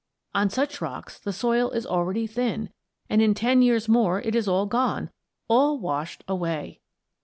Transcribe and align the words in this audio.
On 0.33 0.49
such 0.49 0.81
rocks 0.81 1.19
the 1.19 1.31
soil 1.31 1.69
is 1.69 1.85
already 1.85 2.25
thin, 2.25 2.71
and 3.07 3.21
in 3.21 3.35
ten 3.35 3.61
years 3.61 3.87
more 3.87 4.19
it 4.19 4.33
is 4.33 4.47
all 4.47 4.65
gone; 4.65 5.11
all 5.47 5.77
washed 5.77 6.23
away! 6.27 6.81